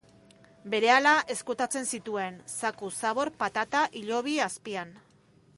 Berehala 0.73 1.11
ezkutatzen 1.33 1.85
zituen, 1.97 2.41
zaku, 2.57 2.91
zabor, 3.03 3.33
patata, 3.45 3.87
hilobi... 4.01 4.39
azpian. 4.51 4.99